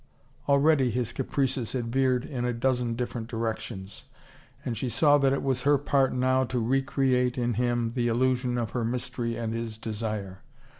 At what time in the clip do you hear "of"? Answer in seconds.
8.57-8.71